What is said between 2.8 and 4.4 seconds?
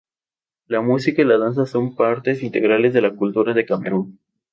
de la cultura de Camerún.